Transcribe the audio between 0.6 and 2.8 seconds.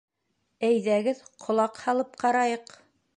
Әйҙәгеҙ, ҡолаҡ һалып ҡарайыҡ.